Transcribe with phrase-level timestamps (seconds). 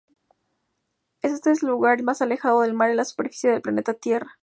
[1.21, 4.39] Éste es el lugar más alejado del mar en la superficie del planeta Tierra.